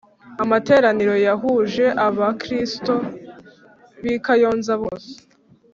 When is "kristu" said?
2.41-2.93